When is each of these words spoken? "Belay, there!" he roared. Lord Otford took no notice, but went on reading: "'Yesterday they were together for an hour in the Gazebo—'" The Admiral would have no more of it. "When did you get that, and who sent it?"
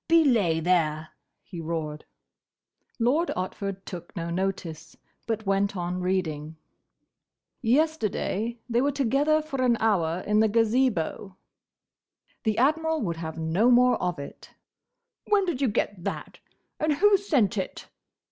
"Belay, 0.07 0.59
there!" 0.59 1.09
he 1.43 1.61
roared. 1.61 2.05
Lord 2.97 3.29
Otford 3.37 3.85
took 3.85 4.15
no 4.15 4.31
notice, 4.31 4.97
but 5.27 5.45
went 5.45 5.77
on 5.77 6.01
reading: 6.01 6.55
"'Yesterday 7.61 8.57
they 8.67 8.81
were 8.81 8.91
together 8.91 9.43
for 9.43 9.61
an 9.61 9.77
hour 9.79 10.23
in 10.25 10.39
the 10.39 10.47
Gazebo—'" 10.49 11.35
The 12.45 12.57
Admiral 12.57 13.01
would 13.03 13.17
have 13.17 13.37
no 13.37 13.69
more 13.69 14.01
of 14.01 14.17
it. 14.17 14.49
"When 15.27 15.45
did 15.45 15.61
you 15.61 15.67
get 15.67 16.03
that, 16.03 16.39
and 16.79 16.93
who 16.93 17.15
sent 17.15 17.55
it?" 17.55 17.87